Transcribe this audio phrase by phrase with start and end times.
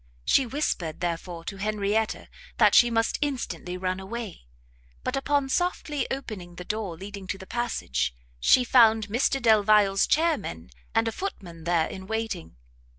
[0.25, 4.47] She whispered, therefore, to Henrietta, that she must instantly run away,
[5.03, 10.71] but, upon softly opening the door leading to the passage, she found Mr Delvile's chairmen,
[10.95, 12.55] and a footman there in waiting.